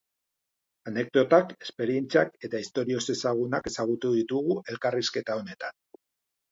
[0.91, 5.81] Anekdotak, esperientziak eta istorio ezezagunak ezagutu ditugu elkarrizketa honetan.